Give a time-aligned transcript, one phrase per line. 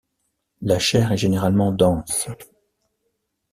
[0.63, 2.27] La chair est généralement dense.